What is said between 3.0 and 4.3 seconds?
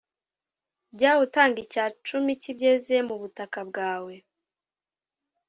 mu butaka bwawe